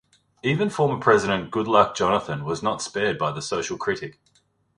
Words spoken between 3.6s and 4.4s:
critic.